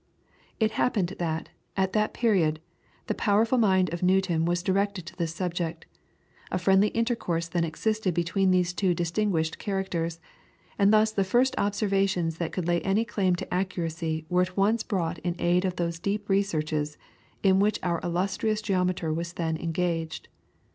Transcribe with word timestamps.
It 0.59 0.71
happened 0.71 1.13
that, 1.19 1.49
at 1.77 1.93
that 1.93 2.11
period, 2.11 2.59
the 3.05 3.13
powerful 3.13 3.59
mind 3.59 3.93
of 3.93 4.01
Newton 4.01 4.45
was 4.45 4.63
directed 4.63 5.05
to 5.05 5.15
this 5.15 5.31
subject; 5.35 5.85
a 6.51 6.57
friendly 6.57 6.87
intercourse 6.87 7.47
then 7.47 7.63
existed 7.63 8.11
between 8.11 8.49
these 8.49 8.73
two 8.73 8.95
distinguished 8.95 9.59
characters; 9.59 10.19
and 10.79 10.91
thus 10.91 11.11
the 11.11 11.23
first 11.23 11.53
observations 11.59 12.39
that 12.39 12.51
could 12.51 12.67
lay 12.67 12.81
any 12.81 13.05
claim 13.05 13.35
to 13.35 13.53
accuracy 13.53 14.25
were 14.27 14.41
at 14.41 14.57
once 14.57 14.81
brought 14.81 15.19
in 15.19 15.35
aid 15.37 15.65
of 15.65 15.75
those 15.75 15.99
deep 15.99 16.27
researches 16.29 16.97
in 17.43 17.59
which 17.59 17.77
our 17.83 17.99
illustrious 18.01 18.59
geometer 18.63 19.13
was 19.13 19.33
then 19.33 19.55
engaged. 19.55 20.29